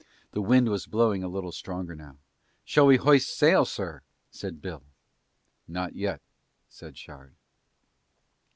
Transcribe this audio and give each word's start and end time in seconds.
The 0.31 0.41
wind 0.41 0.67
was 0.67 0.87
blowing 0.87 1.23
a 1.23 1.27
little 1.27 1.51
stronger 1.51 1.93
now. 1.93 2.17
"Shall 2.65 2.87
we 2.87 2.97
hoist 2.97 3.29
sail, 3.37 3.65
sir?" 3.65 4.01
said 4.31 4.59
Bill. 4.59 4.81
"Not 5.67 5.93
yet," 5.93 6.21
said 6.67 6.97
Shard. 6.97 7.33